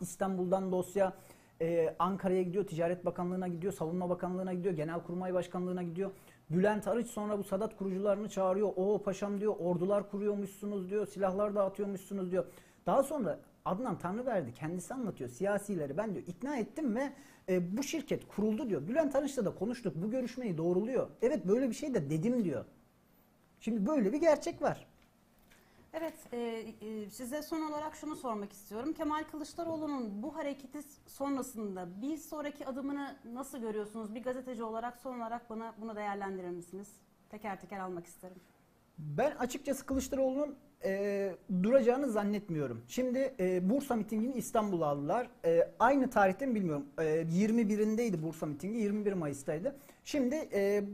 İstanbul'dan 0.00 0.72
dosya 0.72 1.12
e, 1.60 1.96
Ankara'ya 1.98 2.42
gidiyor, 2.42 2.66
Ticaret 2.66 3.04
Bakanlığı'na 3.04 3.48
gidiyor, 3.48 3.72
Savunma 3.72 4.10
Bakanlığı'na 4.10 4.54
gidiyor, 4.54 4.74
Genelkurmay 4.74 5.34
Başkanlığı'na 5.34 5.82
gidiyor. 5.82 6.10
Bülent 6.50 6.88
Arıç 6.88 7.06
sonra 7.06 7.38
bu 7.38 7.44
Sadat 7.44 7.76
kurucularını 7.76 8.28
çağırıyor. 8.28 8.72
O 8.76 9.02
paşam 9.02 9.40
diyor 9.40 9.54
ordular 9.58 10.10
kuruyormuşsunuz 10.10 10.90
diyor, 10.90 11.06
silahlar 11.06 11.54
dağıtıyormuşsunuz 11.54 12.30
diyor. 12.30 12.44
Daha 12.86 13.02
sonra 13.02 13.38
Adnan 13.64 13.98
Tanrıverdi 13.98 14.54
kendisi 14.54 14.94
anlatıyor 14.94 15.30
siyasileri 15.30 15.96
ben 15.96 16.14
diyor 16.14 16.26
ikna 16.26 16.56
ettim 16.56 16.96
ve 16.96 17.12
e, 17.48 17.76
bu 17.76 17.82
şirket 17.82 18.28
kuruldu 18.28 18.68
diyor. 18.68 18.88
Bülent 18.88 19.14
Arıç'la 19.14 19.44
da 19.44 19.54
konuştuk 19.54 19.94
bu 19.96 20.10
görüşmeyi 20.10 20.58
doğruluyor. 20.58 21.10
Evet 21.22 21.46
böyle 21.48 21.68
bir 21.68 21.74
şey 21.74 21.94
de 21.94 22.10
dedim 22.10 22.44
diyor. 22.44 22.64
Şimdi 23.60 23.86
böyle 23.86 24.12
bir 24.12 24.20
gerçek 24.20 24.62
var. 24.62 24.86
Evet, 25.94 26.14
e, 26.32 26.38
e, 26.80 27.10
size 27.10 27.42
son 27.42 27.60
olarak 27.70 27.96
şunu 27.96 28.16
sormak 28.16 28.52
istiyorum. 28.52 28.92
Kemal 28.92 29.24
Kılıçdaroğlu'nun 29.24 30.22
bu 30.22 30.36
hareketi 30.36 30.78
sonrasında 31.06 32.02
bir 32.02 32.16
sonraki 32.16 32.66
adımını 32.66 33.16
nasıl 33.32 33.58
görüyorsunuz? 33.58 34.14
Bir 34.14 34.22
gazeteci 34.22 34.62
olarak 34.62 34.98
son 34.98 35.18
olarak 35.18 35.50
bana 35.50 35.74
bunu 35.80 35.96
değerlendirir 35.96 36.50
misiniz? 36.50 36.88
Teker 37.30 37.60
teker 37.60 37.80
almak 37.80 38.06
isterim. 38.06 38.36
Ben 38.98 39.30
açıkçası 39.30 39.86
Kılıçdaroğlu'nun 39.86 40.56
e, 40.84 41.32
duracağını 41.62 42.10
zannetmiyorum. 42.10 42.82
Şimdi 42.88 43.34
e, 43.40 43.70
Bursa 43.70 43.96
mitingini 43.96 44.34
İstanbul'a 44.34 44.86
aldılar. 44.86 45.28
E, 45.44 45.68
aynı 45.78 46.10
tarihte 46.10 46.46
mi 46.46 46.54
bilmiyorum. 46.54 46.86
E, 46.98 47.02
21'indeydi 47.02 48.22
Bursa 48.22 48.46
mitingi, 48.46 48.78
21 48.78 49.12
Mayıs'taydı. 49.12 49.76
Şimdi 50.04 50.48
e, 50.52 50.84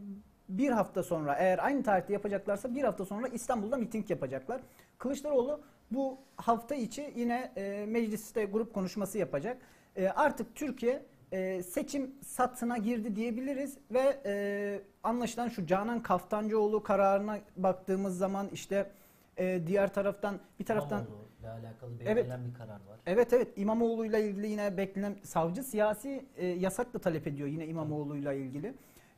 bir 0.48 0.70
hafta 0.70 1.02
sonra 1.02 1.34
eğer 1.34 1.64
aynı 1.64 1.82
tarihte 1.82 2.12
yapacaklarsa 2.12 2.74
bir 2.74 2.82
hafta 2.82 3.04
sonra 3.04 3.28
İstanbul'da 3.28 3.76
miting 3.76 4.10
yapacaklar. 4.10 4.60
Kılıçdaroğlu 4.98 5.60
bu 5.90 6.18
hafta 6.36 6.74
içi 6.74 7.12
yine 7.16 7.52
e, 7.56 7.86
mecliste 7.88 8.44
grup 8.44 8.74
konuşması 8.74 9.18
yapacak. 9.18 9.58
E, 9.96 10.08
artık 10.08 10.54
Türkiye 10.54 11.02
e, 11.32 11.62
seçim 11.62 12.14
satına 12.26 12.76
girdi 12.76 13.16
diyebiliriz 13.16 13.78
ve 13.90 14.20
e, 14.26 14.80
anlaşılan 15.02 15.48
şu 15.48 15.66
Canan 15.66 16.02
Kaftancıoğlu 16.02 16.82
kararına 16.82 17.38
baktığımız 17.56 18.18
zaman 18.18 18.48
işte 18.52 18.90
e, 19.38 19.66
diğer 19.66 19.94
taraftan 19.94 20.38
bir 20.60 20.64
taraftan 20.64 21.00
İmamoğlu'yla 21.04 21.52
alakalı 21.52 21.90
Evet. 22.04 22.16
beklenen 22.16 22.46
bir 22.48 22.54
karar 22.54 22.68
var. 22.74 23.00
Evet 23.06 23.32
evet 23.32 23.48
İmamoğlu'yla 23.56 24.18
ilgili 24.18 24.46
yine 24.48 24.76
beklenen 24.76 25.16
savcı 25.22 25.62
siyasi 25.62 26.24
e, 26.36 26.46
yasak 26.46 26.94
da 26.94 26.98
talep 26.98 27.26
ediyor 27.26 27.48
yine 27.48 27.66
İmamoğlu'yla 27.66 28.32
ilgili. 28.32 28.74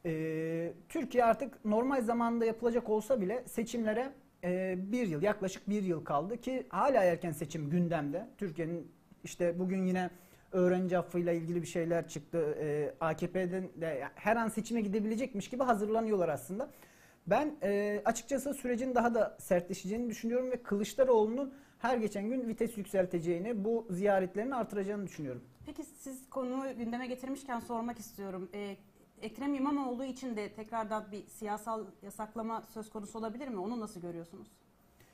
E, 0.06 0.72
Türkiye 0.88 1.24
artık 1.24 1.64
normal 1.64 2.02
zamanda 2.02 2.44
yapılacak 2.44 2.88
olsa 2.90 3.20
bile 3.20 3.42
seçimlere 3.46 4.12
e, 4.44 4.74
bir 4.92 5.06
yıl 5.06 5.22
yaklaşık 5.22 5.68
bir 5.68 5.82
yıl 5.82 6.04
kaldı 6.04 6.40
ki 6.40 6.66
hala 6.68 7.02
erken 7.04 7.32
seçim 7.32 7.70
gündemde. 7.70 8.28
Türkiye'nin 8.38 8.92
işte 9.24 9.58
bugün 9.58 9.86
yine 9.86 10.10
öğrenci 10.52 10.98
affıyla 10.98 11.32
ilgili 11.32 11.62
bir 11.62 11.66
şeyler 11.66 12.08
çıktı. 12.08 12.56
E, 12.60 12.94
AKP'den 13.00 13.68
de 13.80 14.04
her 14.14 14.36
an 14.36 14.48
seçime 14.48 14.80
gidebilecekmiş 14.80 15.48
gibi 15.50 15.64
hazırlanıyorlar 15.64 16.28
aslında. 16.28 16.70
Ben 17.30 17.56
e, 17.62 18.02
açıkçası 18.04 18.54
sürecin 18.54 18.94
daha 18.94 19.14
da 19.14 19.36
sertleşeceğini 19.40 20.10
düşünüyorum 20.10 20.50
ve 20.50 20.62
Kılıçdaroğlu'nun 20.62 21.54
her 21.78 21.96
geçen 21.96 22.28
gün 22.28 22.48
vites 22.48 22.78
yükselteceğini, 22.78 23.64
bu 23.64 23.86
ziyaretlerini 23.90 24.54
artıracağını 24.54 25.06
düşünüyorum. 25.06 25.42
Peki 25.66 25.84
siz 25.84 26.30
konuyu 26.30 26.76
gündeme 26.78 27.06
getirmişken 27.06 27.60
sormak 27.60 27.98
istiyorum. 27.98 28.48
Ee, 28.54 28.76
Ekrem 29.22 29.54
İmamoğlu 29.54 30.04
için 30.04 30.36
de 30.36 30.52
tekrardan 30.52 31.12
bir 31.12 31.26
siyasal 31.26 31.84
yasaklama 32.02 32.62
söz 32.74 32.90
konusu 32.90 33.18
olabilir 33.18 33.48
mi? 33.48 33.58
Onu 33.58 33.80
nasıl 33.80 34.00
görüyorsunuz? 34.00 34.48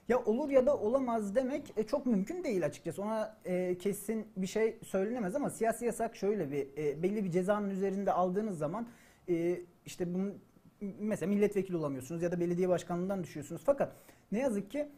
Ya 0.08 0.24
olur 0.24 0.50
ya 0.50 0.66
da 0.66 0.76
olamaz 0.76 1.34
demek 1.34 1.72
e, 1.76 1.86
çok 1.86 2.06
mümkün 2.06 2.44
değil 2.44 2.66
açıkçası. 2.66 3.02
Ona 3.02 3.36
e, 3.44 3.78
kesin 3.78 4.26
bir 4.36 4.46
şey 4.46 4.78
söylenemez 4.84 5.34
ama 5.34 5.50
siyasi 5.50 5.84
yasak 5.84 6.16
şöyle 6.16 6.50
bir 6.50 6.68
e, 6.76 7.02
belli 7.02 7.24
bir 7.24 7.30
cezanın 7.30 7.70
üzerinde 7.70 8.12
aldığınız 8.12 8.58
zaman 8.58 8.86
e, 9.28 9.60
işte 9.86 10.14
bunun 10.14 10.38
mesela 10.80 11.30
milletvekili 11.30 11.76
olamıyorsunuz 11.76 12.22
ya 12.22 12.32
da 12.32 12.40
belediye 12.40 12.68
başkanlığından 12.68 13.24
düşüyorsunuz. 13.24 13.62
Fakat 13.64 13.92
ne 14.32 14.38
yazık 14.38 14.70
ki 14.70 14.88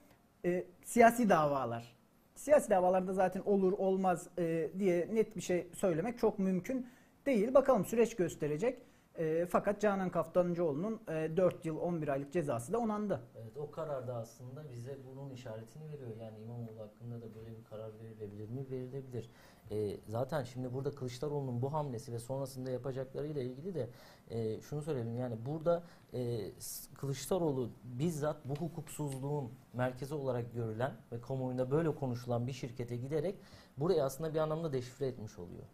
e, 0.44 0.64
siyasi 0.85 1.28
davalar. 1.28 1.97
Siyasi 2.35 2.70
davalarda 2.70 3.12
zaten 3.12 3.40
olur 3.40 3.73
olmaz 3.73 4.28
e, 4.38 4.70
diye 4.78 5.08
net 5.14 5.37
bir 5.37 5.40
şey 5.40 5.66
söylemek 5.75 6.18
çok 6.18 6.38
mümkün 6.38 6.87
değil. 7.26 7.54
Bakalım 7.54 7.85
süreç 7.85 8.16
gösterecek. 8.16 8.78
E, 9.18 9.47
fakat 9.47 9.80
Canan 9.80 10.11
Kaftancıoğlu'nun 10.11 11.00
e, 11.08 11.37
4 11.37 11.64
yıl 11.64 11.76
11 11.76 12.08
aylık 12.08 12.32
cezası 12.32 12.73
da 12.73 12.78
onandı. 12.78 13.20
Evet 13.42 13.56
o 13.56 13.70
karar 13.70 14.06
da 14.06 14.14
aslında 14.14 14.70
bize 14.70 14.99
bunun 15.06 15.30
işaretini 15.30 15.88
veriyor. 15.88 16.11
Yani 16.20 16.38
İmamoğlu 16.38 16.80
hakkında 16.80 17.23
da 17.23 17.35
böyle 17.35 17.58
bir 17.58 17.64
karar 17.64 17.90
verilebilir 18.02 18.49
mi? 18.49 18.66
Verilebilir. 18.70 19.30
Ee, 19.70 19.96
zaten 20.06 20.44
şimdi 20.44 20.75
burada 20.75 20.94
Kılıçdaroğlu'nun 20.94 21.62
bu 21.62 21.72
hamlesi 21.72 22.12
ve 22.12 22.18
sonrasında 22.18 22.70
yapacaklarıyla 22.70 23.42
ilgili 23.42 23.75
de 23.75 23.90
e, 24.30 24.60
şunu 24.60 24.82
söyleyelim. 24.82 25.16
Yani 25.16 25.46
burada 25.46 25.82
e, 26.14 26.50
Kılıçdaroğlu 26.94 27.70
bizzat 27.84 28.37
bu 28.44 28.56
hukuksuzluğun 28.56 29.52
merkezi 29.72 30.14
olarak 30.14 30.54
görülen 30.54 30.92
ve 31.12 31.20
kamuoyunda 31.20 31.70
böyle 31.70 31.94
konuşulan 31.94 32.46
bir 32.46 32.52
şirkete 32.52 32.96
giderek 32.96 33.38
burayı 33.76 34.04
aslında 34.04 34.34
bir 34.34 34.38
anlamda 34.38 34.72
deşifre 34.72 35.06
etmiş 35.06 35.38
oluyor. 35.38 35.64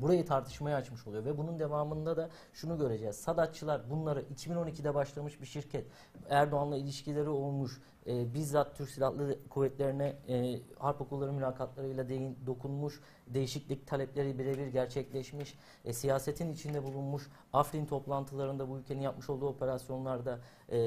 Burayı 0.00 0.26
tartışmaya 0.26 0.76
açmış 0.76 1.06
oluyor 1.06 1.24
ve 1.24 1.38
bunun 1.38 1.58
devamında 1.58 2.16
da 2.16 2.30
şunu 2.52 2.78
göreceğiz. 2.78 3.16
Sadatçılar 3.16 3.90
bunları 3.90 4.22
2012'de 4.22 4.94
başlamış 4.94 5.40
bir 5.40 5.46
şirket. 5.46 5.86
Erdoğan'la 6.28 6.76
ilişkileri 6.76 7.28
olmuş. 7.28 7.80
e, 8.06 8.34
bizzat 8.34 8.76
Türk 8.76 8.90
Silahlı 8.90 9.48
Kuvvetlerine 9.48 10.16
e, 10.28 10.60
harp 10.78 11.00
okulları 11.00 11.32
mülakatlarıyla 11.32 12.08
değin, 12.08 12.38
dokunmuş. 12.46 13.00
Değişiklik 13.26 13.86
talepleri 13.86 14.38
birebir 14.38 14.66
gerçekleşmiş. 14.66 15.58
E, 15.84 15.92
siyasetin 15.92 16.52
içinde 16.52 16.82
bulunmuş. 16.82 17.30
Afrin 17.52 17.86
toplantılarında 17.86 18.68
bu 18.68 18.78
ülkenin 18.78 19.00
yapmış 19.00 19.30
olduğu 19.30 19.48
operasyonlarda 19.48 20.40
e, 20.68 20.78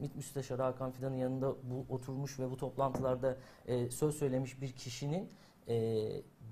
MİT 0.00 0.16
Müsteşarı 0.16 0.62
Hakan 0.62 0.90
Fidan'ın 0.90 1.16
yanında 1.16 1.54
bu 1.62 1.94
oturmuş 1.94 2.38
ve 2.38 2.50
bu 2.50 2.56
toplantılarda 2.56 3.36
e, 3.66 3.90
söz 3.90 4.14
söylemiş 4.14 4.62
bir 4.62 4.72
kişinin 4.72 5.28
e, 5.68 6.06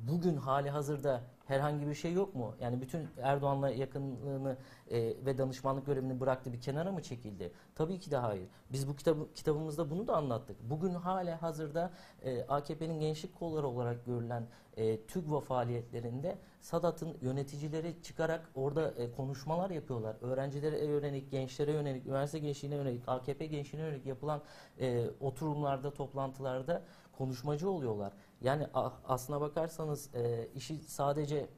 bugün 0.08 0.36
hali 0.36 0.70
hazırda 0.70 1.22
herhangi 1.46 1.86
bir 1.86 1.94
şey 1.94 2.12
yok 2.12 2.34
mu? 2.34 2.54
Yani 2.60 2.80
bütün 2.80 3.08
Erdoğan'la 3.22 3.70
yakınlığını 3.70 4.56
e, 4.90 4.98
ve 5.00 5.38
danışmanlık 5.38 5.86
görevini 5.86 6.20
bıraktı 6.20 6.52
bir 6.52 6.60
kenara 6.60 6.92
mı 6.92 7.02
çekildi? 7.02 7.52
Tabii 7.74 8.00
ki 8.00 8.10
de 8.10 8.16
hayır. 8.16 8.48
Biz 8.72 8.88
bu 8.88 8.96
kitabı, 8.96 9.32
kitabımızda 9.34 9.90
bunu 9.90 10.06
da 10.06 10.16
anlattık. 10.16 10.56
Bugün 10.70 10.94
hala 10.94 11.42
hazırda 11.42 11.90
e, 12.22 12.42
AKP'nin 12.42 13.00
gençlik 13.00 13.34
kolları 13.34 13.66
olarak 13.66 14.06
görülen 14.06 14.46
e, 14.76 15.00
TÜGVA 15.06 15.40
faaliyetlerinde 15.40 16.38
Sadat'ın 16.60 17.16
yöneticileri 17.20 18.02
çıkarak 18.02 18.50
orada 18.54 18.90
e, 18.90 19.12
konuşmalar 19.12 19.70
yapıyorlar. 19.70 20.16
Öğrencilere 20.20 20.84
yönelik, 20.84 21.30
gençlere 21.30 21.72
yönelik, 21.72 22.06
üniversite 22.06 22.38
gençliğine 22.38 22.76
yönelik, 22.76 23.02
AKP 23.06 23.46
gençliğine 23.46 23.86
yönelik 23.86 24.06
yapılan 24.06 24.42
e, 24.80 25.06
oturumlarda, 25.20 25.94
toplantılarda 25.94 26.82
konuşmacı 27.18 27.70
oluyorlar. 27.70 28.12
Yani 28.40 28.66
aslına 29.08 29.40
bakarsanız 29.40 30.14
e, 30.14 30.48
işi 30.54 30.76
sadece 30.76 31.48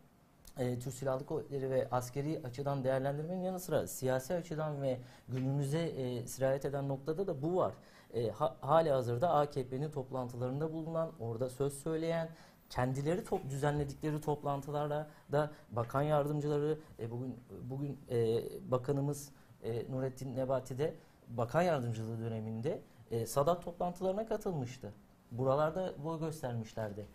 e, 0.58 0.78
Türk 0.78 0.94
Silahlı 0.94 1.26
Kuvvetleri 1.26 1.70
ve 1.70 1.88
askeri 1.90 2.40
açıdan 2.44 2.84
değerlendirmenin 2.84 3.42
yanı 3.42 3.60
sıra 3.60 3.86
siyasi 3.86 4.34
açıdan 4.34 4.82
ve 4.82 5.00
günümüze 5.28 5.78
e, 5.78 6.26
sirayet 6.26 6.64
eden 6.64 6.88
noktada 6.88 7.26
da 7.26 7.42
bu 7.42 7.56
var. 7.56 7.72
E, 8.14 8.30
ha, 8.30 8.56
hali 8.60 8.90
hazırda 8.90 9.30
AKP'nin 9.30 9.90
toplantılarında 9.90 10.72
bulunan, 10.72 11.12
orada 11.20 11.50
söz 11.50 11.72
söyleyen, 11.72 12.28
kendileri 12.70 13.24
top 13.24 13.50
düzenledikleri 13.50 14.20
toplantılarda 14.20 15.10
da 15.32 15.50
bakan 15.70 16.02
yardımcıları 16.02 16.78
e, 16.98 17.10
bugün 17.10 17.36
bugün 17.62 17.98
e, 18.10 18.42
bakanımız 18.70 19.30
e, 19.62 19.92
Nurettin 19.92 20.36
Nebati 20.36 20.78
de 20.78 20.94
bakan 21.28 21.62
yardımcılığı 21.62 22.20
döneminde 22.20 22.82
e, 23.10 23.26
Sadat 23.26 23.64
toplantılarına 23.64 24.26
katılmıştı. 24.26 24.92
Buralarda 25.32 25.94
boy 26.04 26.20
göstermişlerdi. 26.20 27.06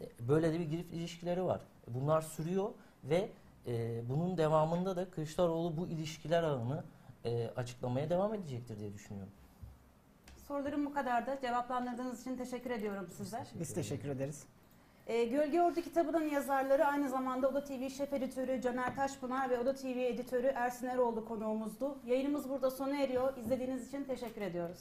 E, 0.00 0.28
Böyle 0.28 0.52
de 0.52 0.60
bir 0.60 0.64
girif 0.64 0.92
ilişkileri 0.92 1.44
var. 1.44 1.60
Bunlar 1.88 2.20
sürüyor 2.20 2.70
ve 3.04 3.28
e, 3.66 4.02
bunun 4.08 4.36
devamında 4.36 4.96
da 4.96 5.10
Kılıçdaroğlu 5.10 5.76
bu 5.76 5.86
ilişkiler 5.86 6.42
ağını 6.42 6.84
e, 7.24 7.46
açıklamaya 7.56 8.10
devam 8.10 8.34
edecektir 8.34 8.78
diye 8.80 8.94
düşünüyorum. 8.94 9.32
Sorularım 10.48 10.86
bu 10.86 10.94
kadardı. 10.94 11.38
Cevaplandırdığınız 11.42 12.20
için 12.20 12.36
teşekkür 12.36 12.70
ediyorum 12.70 13.08
size. 13.16 13.44
Biz 13.60 13.74
teşekkür 13.74 14.08
ederiz. 14.08 14.44
Ee, 15.06 15.24
Gölge 15.24 15.62
Ordu 15.62 15.80
kitabının 15.80 16.28
yazarları 16.30 16.84
aynı 16.86 17.08
zamanda 17.08 17.48
Oda 17.48 17.64
TV 17.64 17.88
şef 17.88 18.12
editörü 18.12 18.60
Caner 18.62 18.96
Taşpınar 18.96 19.50
ve 19.50 19.58
Oda 19.58 19.74
TV 19.74 19.86
editörü 19.86 20.46
Ersin 20.46 20.86
Eroğlu 20.86 21.24
konuğumuzdu. 21.24 21.98
Yayınımız 22.06 22.48
burada 22.48 22.70
sona 22.70 23.02
eriyor. 23.02 23.36
İzlediğiniz 23.36 23.88
için 23.88 24.04
teşekkür 24.04 24.40
ediyoruz. 24.40 24.78